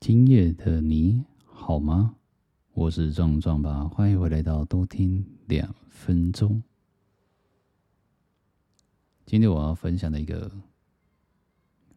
[0.00, 2.16] 今夜的你好吗？
[2.72, 6.62] 我是壮壮吧，欢迎回来到多听两分钟。
[9.26, 10.50] 今天我要分享的一个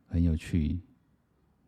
[0.05, 0.77] 很有趣，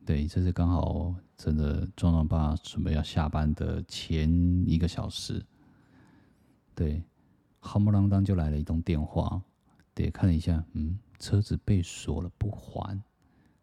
[0.05, 4.29] 对，这是刚好真的壮壮爸准备要下班的前
[4.67, 5.41] 一个小时，
[6.75, 7.01] 对，
[7.61, 9.41] 夯不啷当就来了一通电话，
[9.93, 13.01] 对，看了一下，嗯，车子被锁了不还，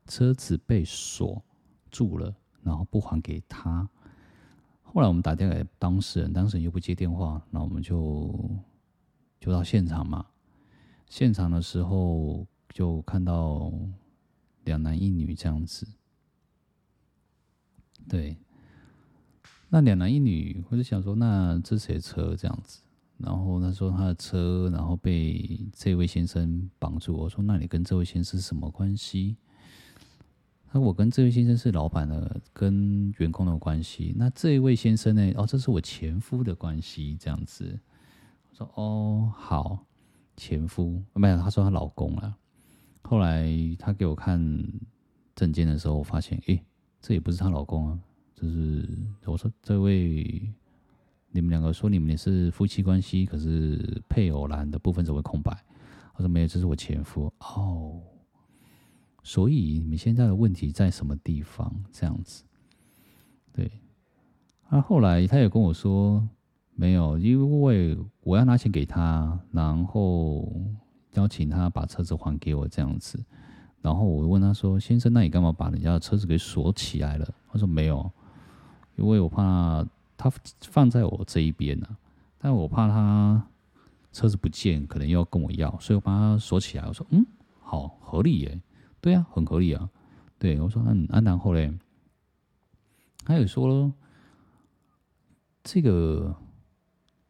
[0.06, 1.44] 车子被锁
[1.90, 3.88] 住了，然后不还给他。
[4.82, 8.50] 后来我们打电话给当事人，当事人又不接电话，那我们就
[9.40, 10.26] 就到现场嘛。
[11.08, 13.72] 现场的时候就看到
[14.64, 15.86] 两男一女这样子，
[18.08, 18.36] 对，
[19.68, 22.80] 那两男一女，我就想说，那这谁车这样子？
[23.18, 27.16] 然后他说他的车，然后被这位先生绑住。
[27.16, 29.36] 我说，那你跟这位先生什么关系？
[30.72, 34.14] 那我跟这位先生是老板的跟员工的关系。
[34.16, 35.32] 那这一位先生呢？
[35.36, 37.78] 哦，这是我前夫的关系这样子。
[38.50, 39.84] 我说哦，好。
[40.34, 42.34] 前夫没有，他说她老公了。
[43.02, 43.46] 后来
[43.78, 44.40] 他给我看
[45.36, 46.58] 证件的时候，我发现，诶，
[47.02, 48.00] 这也不是她老公啊。
[48.34, 48.88] 就是
[49.26, 50.50] 我说这位，
[51.30, 55.54] 你们两个说你们是夫妻关系，可是配偶栏的部分怎么会空白？
[56.14, 57.30] 我说没有，这是我前夫。
[57.40, 58.00] 哦，
[59.22, 61.74] 所以你们现在的问题在什么地方？
[61.92, 62.44] 这样子，
[63.52, 63.70] 对。
[64.68, 66.26] 那后来他也跟我说。
[66.74, 70.50] 没有，因为我要拿钱给他，然后
[71.12, 73.22] 邀请他把车子还给我这样子。
[73.82, 78.10] 然后我问他说：“先生，那你干嘛把人家的车子给锁起来了？”他说：“没有，
[78.96, 79.86] 因为我怕
[80.16, 81.86] 他放在我这一边呢，
[82.38, 83.46] 但我怕他
[84.10, 87.24] 车子不见，可能又要跟我要，所以我把他锁起来。”我说：“嗯，
[87.60, 88.60] 好，合理耶，
[89.02, 89.90] 对啊，很合理啊。”
[90.40, 91.70] 对，我说：“嗯，啊，然后嘞，
[93.26, 93.92] 他也说了
[95.62, 96.34] 这个。”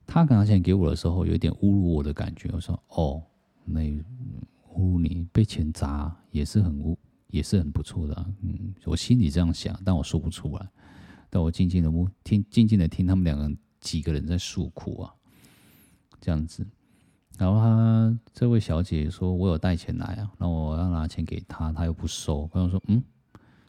[0.04, 2.50] 他拿钱给我的时候，有点侮辱我的感觉。
[2.52, 3.22] 我说：“哦，
[3.64, 4.02] 那侮
[4.77, 10.68] 辱你被钱砸也是很污，也是很不错的。”嗯，我心里这样想，但我说不出来。
[11.30, 11.90] 但我静静的
[12.22, 13.50] 听，静静的听他们两个
[13.80, 15.14] 几个人在诉苦啊，
[16.20, 16.66] 这样子。
[17.38, 23.02] 然后他这位小姐说：“我有带钱来啊，那我要拿钱给他，他又不收。”我说：“嗯，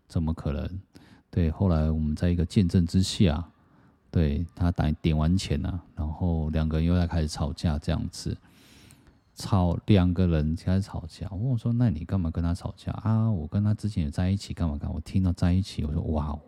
[0.07, 0.79] 怎么可能？”
[1.31, 3.43] 对，后来我们在一个见证之下。
[4.11, 8.37] 对他打点完钱了，啊，然后两个人又在开始吵架，这样子
[9.33, 11.27] 吵两个人开始吵架。
[11.31, 14.93] 我问我说：“那你干嘛跟他吵架啊？”我跟他之前也在一起，干嘛干？
[14.93, 16.39] 我听到在一起，我说：“哇哦，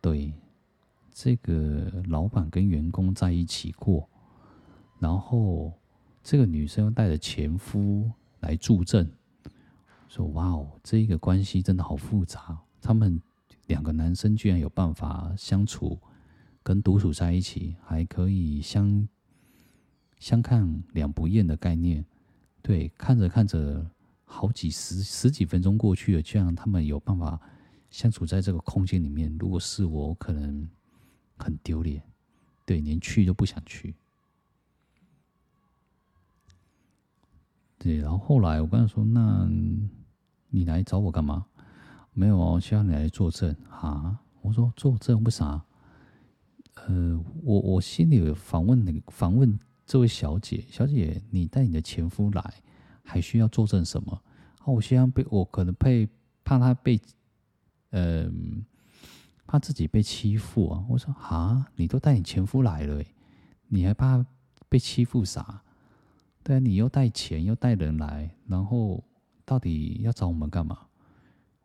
[0.00, 0.32] 对，
[1.12, 4.08] 这个老板跟员工在一起过，
[4.98, 5.72] 然后
[6.22, 8.10] 这个女生又带着前夫
[8.40, 9.10] 来助阵，
[10.08, 13.20] 说哇哦，这一个关系真的好复杂，他们。”
[13.68, 15.98] 两个男生居然有办法相处，
[16.62, 19.08] 跟独处在一起，还可以相
[20.18, 22.04] 相看两不厌的概念。
[22.60, 23.90] 对，看着看着，
[24.26, 27.40] 好几十十几分钟过去了，居然他们有办法
[27.88, 29.34] 相处在这个空间里面。
[29.38, 30.68] 如果是我，我可能
[31.38, 32.02] 很丢脸，
[32.66, 33.94] 对，连去都不想去。
[37.78, 39.48] 对，然后后来我跟他说：“那
[40.48, 41.46] 你来找我干嘛？”
[42.16, 44.20] 没有哦，需要你来作证啊！
[44.40, 45.60] 我说作证为啥？
[46.74, 52.54] 呃，我我心里有访问那个访问这位小姐，小姐，你带你的前夫来，
[53.02, 54.12] 还需要作证什么？
[54.60, 56.08] 啊，我希望被我可能被
[56.44, 57.00] 怕他被，
[57.90, 58.30] 呃，
[59.44, 60.84] 怕自己被欺负啊！
[60.88, 63.02] 我说啊，你都带你前夫来了，
[63.66, 64.24] 你还怕
[64.68, 65.63] 被欺负啥？
[66.44, 69.02] 对啊，你又带钱又带人来，然后
[69.44, 70.86] 到底要找我们干嘛？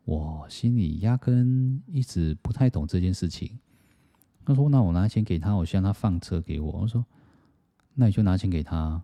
[0.04, 3.60] 我心里压根一直不太懂这件事情。
[4.44, 7.04] 他说：“那我拿钱给他，我希望他放车给我。”我说
[7.94, 9.00] ：“那你就拿钱给他，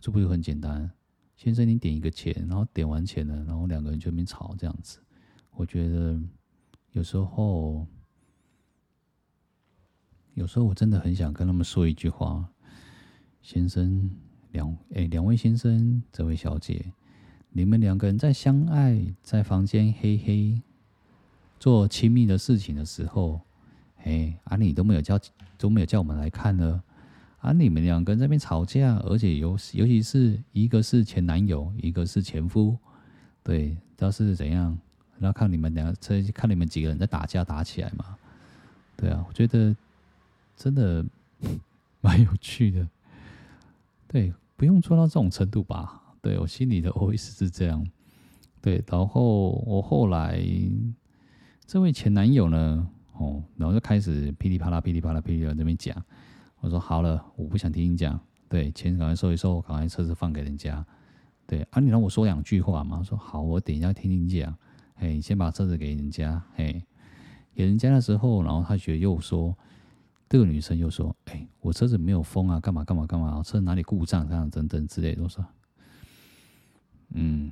[0.00, 0.90] 这不就很简单？
[1.36, 5.00] 先生，你点一个钱，然后点完钱了，然后两个人就没吵这样子。
[5.52, 6.18] 我觉得
[6.92, 7.86] 有时候，
[10.32, 12.48] 有时候我真的很想跟他们说一句话：
[13.42, 14.10] 先生，
[14.52, 16.84] 两哎，两位先生，这位小姐。”
[17.50, 20.60] 你们两个人在相爱，在房间嘿嘿
[21.58, 23.40] 做亲密的事情的时候，
[23.96, 25.18] 嘿，啊，你都没有叫，
[25.56, 26.82] 都没有叫我们来看呢。
[27.40, 32.76] 啊，你们两个人在那边吵架，而且尤尤其是一个是前男友，一个是前夫，
[33.42, 34.78] 对，知道是怎样？
[35.18, 38.16] 然后看你们两个，看你们几个人在打架打起来嘛？
[38.94, 39.74] 对啊，我觉得
[40.54, 41.04] 真的
[42.02, 42.86] 蛮有趣的。
[44.08, 46.02] 对，不用做到这种程度吧。
[46.20, 47.86] 对，我心里的 OS 是这样，
[48.60, 50.42] 对，然后我后来
[51.64, 55.94] 这位前男友呢，哦，然后就开始噼里啪啦、噼里啪啦、噼里啪啦这边讲。
[56.60, 58.18] 我说好了，我不想听你讲。
[58.48, 60.84] 对，钱赶快收一收，赶快车子放给人家。
[61.46, 63.02] 对啊，你让我说两句话嘛。
[63.02, 64.56] 说好，我等一下听听讲。
[64.94, 66.42] 嘿，先把车子给人家。
[66.54, 66.82] 嘿，
[67.54, 69.56] 给人家的时候，然后他觉得又说，
[70.28, 75.22] 这个女生又说，哎，我车子没有风啊，干嘛干嘛干嘛，车哪里故障这样等等之类的。
[75.22, 75.44] 我说，
[77.14, 77.50] 嗯，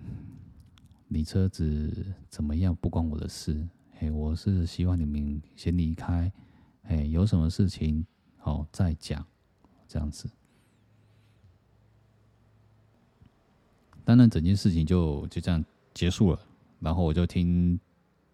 [1.08, 3.66] 你车子怎么样不关我的事。
[3.98, 6.30] 哎，我是希望你们先离开。
[6.82, 8.04] 哎，有什么事情。
[8.36, 9.24] 好，再讲，
[9.88, 10.28] 这样子。
[14.04, 15.64] 当然，整件事情就就这样
[15.94, 16.38] 结束了。
[16.78, 17.80] 然后我就听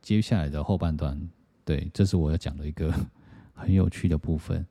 [0.03, 1.19] 接下来的后半段。
[1.65, 2.93] 对，这是我要讲的一个
[3.55, 4.67] 很有趣的部分。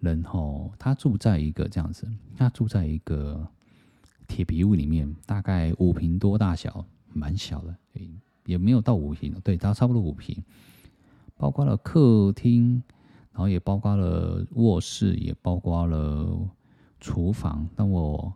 [0.00, 3.46] 然后他住在一个这样子，他住在一个
[4.26, 7.76] 铁皮屋里面，大概五平多大小，蛮小的，
[8.44, 10.42] 也没有到五平，对，它差不多五平，
[11.36, 12.82] 包括了客厅。
[13.32, 16.50] 然后也包括了卧室，也包括了
[16.98, 17.66] 厨房。
[17.76, 18.30] 但我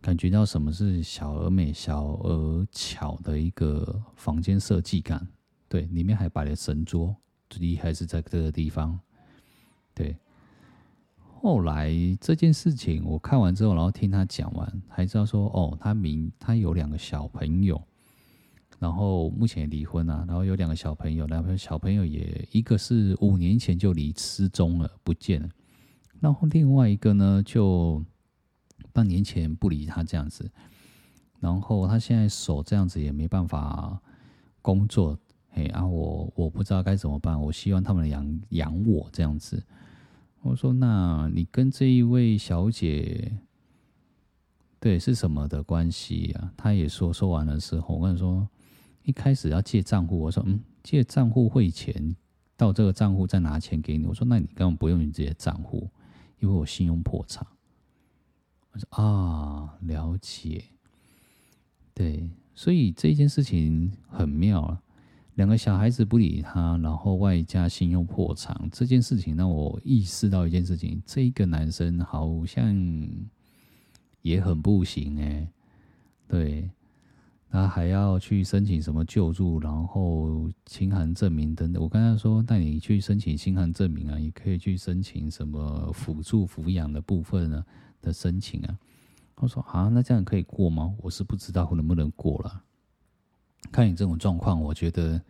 [0.00, 5.26] 感觉到什么是小而美、小而巧的一个房间设计感。
[5.68, 7.16] 对，里面还摆了神桌，
[7.60, 8.98] 厉害是在这个地方。
[9.94, 10.16] 对，
[11.18, 17.82] 后来这件事情我看完之后，然后听他讲完，还知道说，哦，他明他有两个小朋友。
[18.80, 25.48] 然后目前离婚了，然后有两个小朋友，两个小朋友也一个是五年前就离失踪了，不见了。
[26.20, 28.04] 然后另外一个呢，就
[28.92, 30.50] 半年前不理他这样子。
[31.40, 33.98] 然后他现在手这样子也没办法
[34.60, 35.18] 工作，
[35.54, 37.40] 哎啊我，我不知道该怎么办。
[37.40, 39.60] 我希望他们养养我这样子。
[40.42, 43.32] 我说，那你跟这一位小姐，
[44.78, 46.52] 对是什么的关系啊？
[46.56, 48.48] 他也说说完的时候，我跟你说。
[49.06, 52.16] 一开始要借账户，我说嗯，借账户汇钱
[52.56, 54.06] 到这个账户再拿钱给你。
[54.06, 55.90] 我说那你根本不用你这些账户，
[56.40, 57.46] 因为我信用破产。
[58.72, 60.64] 我说啊，了解。
[61.92, 64.80] 对，所以这件事情很妙啊。
[65.34, 72.74] 两个小孩子不理他，然后外加信用破产，这件事情让我意识到一件事情：这个男生好像
[74.22, 75.48] 也很不行哎。
[76.28, 76.70] 对。
[77.50, 81.80] 他还要去申请什么救助，然后清函证明等等。
[81.80, 87.64] 我跟他说：“带你去申请清函证明啊，也可以去申请什么辅助抚养的部分呢
[88.02, 88.76] 的申请啊。”
[89.36, 92.60] 他说：“啊，那这样可以过吗？”我是不知道能不能过了。
[93.72, 95.20] 看你这种状况，我觉得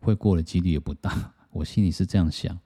[0.00, 1.32] 会过的几率也不大。
[1.52, 2.58] 我心里是这样想。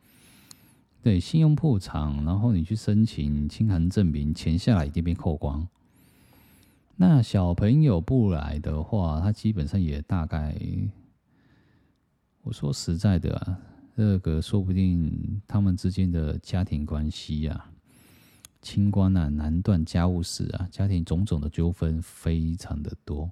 [1.03, 5.67] 对，信用破产，然后你去申请清寒证明，钱下来一定被扣光。
[6.97, 10.57] 那小朋友不来的话，他基本上也大概，
[12.43, 13.59] 我说实在的啊，
[13.97, 17.71] 这个说不定他们之间的家庭关系啊，
[18.63, 23.31] 清官啊难断家务事啊，家庭种种的纠纷非常的多，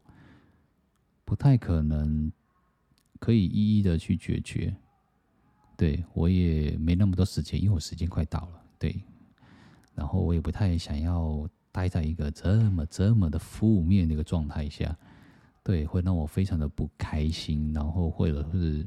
[1.24, 2.30] 不太可能
[3.18, 4.74] 可以一一的去解决。
[5.76, 8.62] 对，我也没那么多时间，因为我时间快到了。
[8.78, 9.02] 对，
[9.94, 11.48] 然后我也不太想要。
[11.74, 14.96] 待在一个这么这么的负面的一个状态下，
[15.64, 18.86] 对，会让我非常的不开心，然后或者是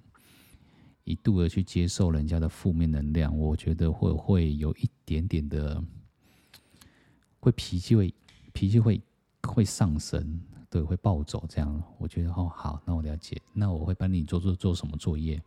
[1.03, 5.83] 一度的去接受人家的负面能量，我觉得会会有一点点的，
[7.41, 8.13] 会脾气会
[8.53, 9.01] 脾气会
[9.43, 11.83] 会上升，对，会暴走这样。
[11.97, 15.41] 我觉得哦好，那我了解，那我会帮你做做做什么作业，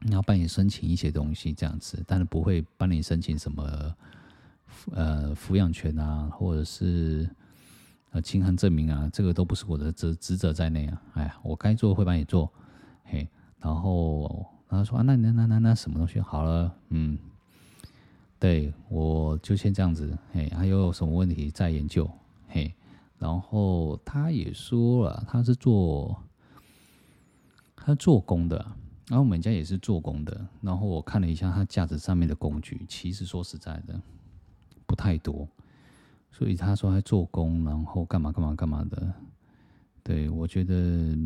[0.00, 3.94] 然后帮你申请一些东西这样子，但是不会帮你申请什么。
[4.92, 7.28] 呃，抚养权啊，或者是
[8.12, 11.02] 呃，清寒证明啊，这个都不是我的职职责在内啊。
[11.14, 12.50] 哎，我该做会帮你做，
[13.02, 13.28] 嘿。
[13.58, 17.18] 然后，然后说啊，那那那那那什么东西好了，嗯，
[18.38, 20.48] 对，我就先这样子，嘿。
[20.50, 22.08] 还有什么问题再研究，
[23.20, 26.20] 然后他也说了，他是做
[27.76, 28.56] 他做工的，
[29.06, 30.48] 然后我们家也是做工的。
[30.60, 34.00] 然后我看了一下他架子上面的工具，其实说实在的。
[34.86, 35.46] 不太多，
[36.32, 39.14] 所以他说他做工，然后干嘛干嘛干嘛的。
[40.02, 41.16] 对，我觉得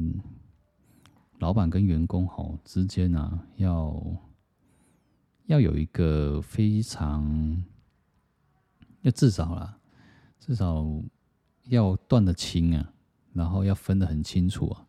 [1.38, 3.98] 老板跟员工吼之间啊，要
[5.46, 7.64] 要有一个非常
[9.00, 9.78] 要至少啦，
[10.38, 10.84] 至少
[11.68, 12.92] 要断得清啊，
[13.32, 14.86] 然后要分得很清楚啊，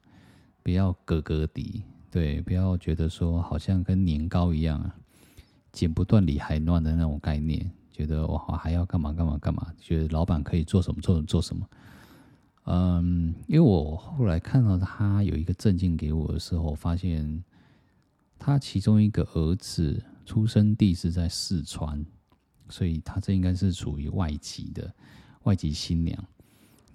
[0.61, 4.95] 不要格格底，对，不要觉得说好像跟年糕一样啊，
[5.71, 7.71] 剪不断理还乱的那种概念。
[7.91, 9.73] 觉得我还要干嘛干嘛干嘛？
[9.79, 11.65] 觉得老板可以做什么做什么做什么，
[12.65, 17.41] 嗯，因为我后来看到他有一个证件给我的时候，发现
[18.37, 22.05] 他其中一个儿子出生地是在四川，
[22.67, 24.93] 所以他这应该是属于外籍的
[25.43, 26.21] 外籍新娘。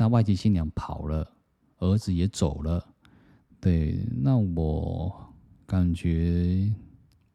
[0.00, 1.30] 那外籍新娘跑了，
[1.76, 2.82] 儿子也走了，
[3.60, 5.14] 对，那我
[5.66, 6.74] 感觉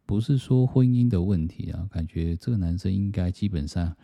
[0.04, 3.96] 不是说婚姻的问题啊，感觉这个男生应该基本上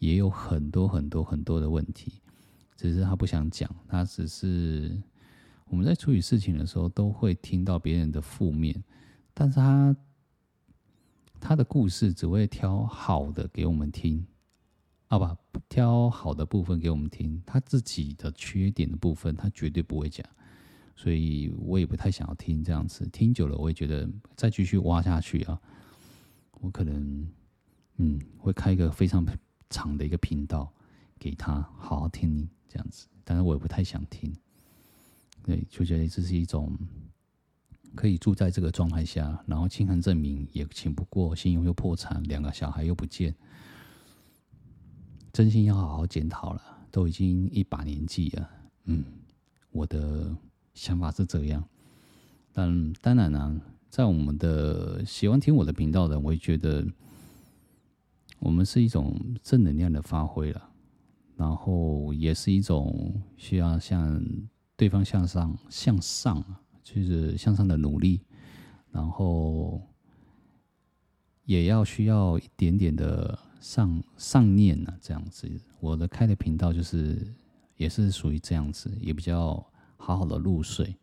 [0.00, 2.20] 也有很多很多很多的问题。
[2.76, 5.00] 只是他不想讲，他只是
[5.66, 8.82] 我们在处理事情的时候都会听到别人的负面，
[9.32, 9.96] 但是他
[11.38, 14.26] 他的故事只会挑好的给我们听，
[15.12, 15.36] 好吧，
[15.68, 20.26] 挑好的部分给我们听，他自己的缺点的部分他绝对不会讲，
[20.96, 25.60] 所以我也不太想要听这样子，听久了我也觉得再继续挖下去啊，
[26.62, 27.30] 我可能
[27.98, 29.22] 嗯会开一个非常
[29.68, 30.72] 长的一个频道
[31.18, 32.48] 给他好好听你。
[32.66, 34.34] 这样子，但是我也不太想听，
[35.42, 36.74] 对，就觉得这是一种
[37.94, 43.34] 可以住在这个状态下，然后亲寒证明也请不过，信用又破产，两个小孩又不见，
[45.32, 46.62] 真心要好好检讨了。
[46.90, 48.50] 都已经一把年纪了，
[48.84, 49.02] 嗯，
[49.70, 50.36] 我的
[50.74, 51.64] 想法是这样。
[52.52, 56.86] 但当然呢、啊，在我们的喜欢听我的频道的，我也觉得
[58.40, 60.68] 我们是一种正能量的发挥了。
[61.34, 64.22] 然后也是一种需要向
[64.76, 66.44] 对方向上、向上，
[66.82, 68.20] 就是向上的努力。
[68.90, 69.80] 然后
[71.44, 75.50] 也要需要一点点的上上念呢，这样子。
[75.80, 77.26] 我的开的频道就是
[77.76, 79.54] 也是属于这样子，也比较
[79.96, 80.96] 好好的入睡。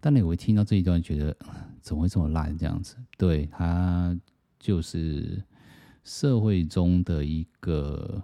[0.00, 1.36] 但你会听到这一段，觉得
[1.80, 2.56] 怎么会这么烂？
[2.58, 4.18] 这样子，对，它
[4.58, 5.42] 就是
[6.04, 8.22] 社会中的一个。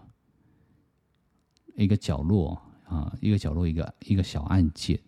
[1.76, 4.98] 一个角落啊，一个角落，一个一个小案件。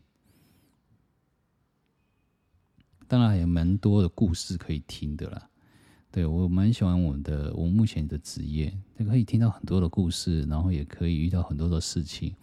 [3.09, 5.50] 当然还有蛮多的故事可以听的啦。
[6.13, 12.35] 对，我蛮喜欢我的我目前的职业，可以听到很多的故事，然后也可以遇到很多的事情。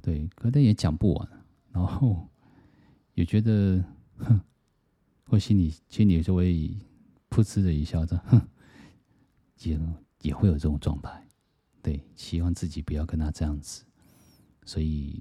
[0.00, 1.28] 对，可能也讲不完，
[1.72, 2.28] 然后
[3.14, 3.84] 也觉得，
[4.18, 4.40] 哼，
[5.26, 6.70] 我心里心里就会
[7.28, 8.40] 噗嗤的一笑，这哼，
[9.62, 9.78] 也
[10.22, 11.26] 也会有这种状态。
[11.82, 13.84] 对，希望自己不要跟他这样子，
[14.64, 15.20] 所以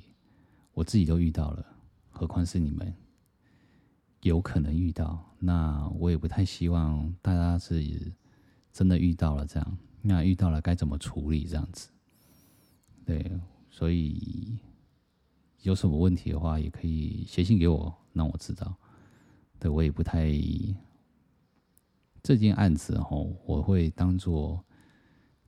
[0.74, 1.66] 我自己都遇到了，
[2.10, 2.94] 何况是你们
[4.22, 8.12] 有可能遇到，那我也不太希望大家是
[8.72, 11.90] 真的遇到了这样，那遇到了该怎么处理这样子？
[13.06, 14.58] 对，所以
[15.62, 18.76] 有什么问题的话，也可以写信给我，让我知道。
[19.60, 20.32] 对，我也不太
[22.22, 24.64] 这件案子吼，我会当做。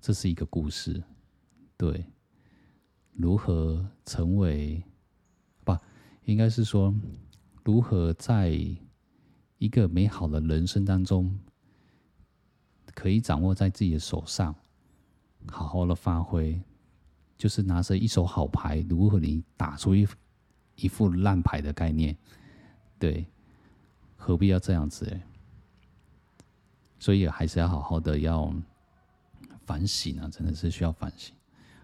[0.03, 1.03] 这是一个故事，
[1.77, 2.03] 对，
[3.13, 4.83] 如何成为，
[5.63, 5.77] 不，
[6.25, 6.91] 应该是说，
[7.63, 8.49] 如何在
[9.57, 11.39] 一个美好的人生当中，
[12.93, 14.55] 可以掌握在自己的手上，
[15.47, 16.61] 好好的发挥，
[17.37, 20.07] 就是拿着一手好牌，如何你打出一
[20.75, 22.15] 一副烂牌的概念，
[22.97, 23.25] 对，
[24.15, 25.05] 何必要这样子？
[25.11, 25.21] 哎，
[26.99, 28.53] 所以还是要好好的要。
[29.63, 31.33] 反省啊，真的是需要反省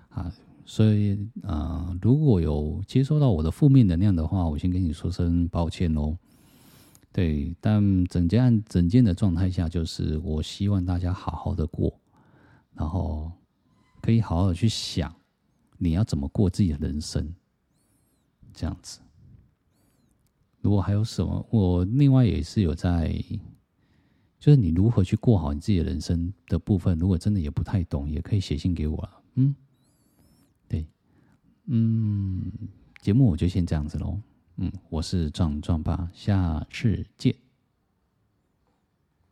[0.09, 0.33] 啊！
[0.69, 6.17] 所以啊、如果有接收到我的负面能量的话，我先跟你说声抱歉喽。
[7.13, 11.97] 对，但整件整件的状态下，就是我希望大家好好的过，
[12.73, 13.31] 然后
[14.01, 15.15] 可以好好的去想
[15.77, 17.33] 你要怎么过自己的人生，
[18.53, 18.99] 这样子。
[20.59, 23.15] 如果还有什么，我另外也是有在。
[24.39, 29.19] 就是你如何去过好你自己的人生的部分，如果真的也不太懂，也可以写信给我啊。
[29.33, 29.55] 嗯，
[31.67, 32.51] 嗯，
[33.01, 34.19] 节目我就先这样子喽。
[34.57, 37.46] 嗯，我是壮壮爸，下次见。